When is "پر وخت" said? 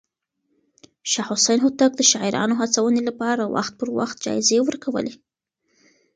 3.79-4.17